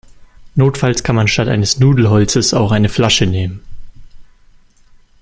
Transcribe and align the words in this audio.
Notfalls 0.55 1.03
kann 1.03 1.15
man 1.15 1.27
statt 1.27 1.47
eines 1.47 1.79
Nudelholzes 1.79 2.55
auch 2.55 2.71
eine 2.71 2.89
Flasche 2.89 3.27
nehmen. 3.27 3.61